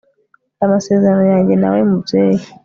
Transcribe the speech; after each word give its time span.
aya 0.59 0.71
masezerano 0.73 1.23
yanjye 1.31 1.53
nawe 1.57 1.79
mubyeyi 1.89 2.43